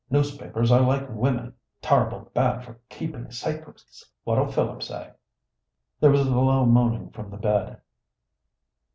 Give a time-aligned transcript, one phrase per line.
[0.09, 4.03] Newspapers are like women ter'ble bad for keeping sacrets.
[4.23, 5.11] What'll Philip say?"...
[5.99, 7.79] There was a low moaning from the bed.